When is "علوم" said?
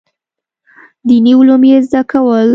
1.39-1.61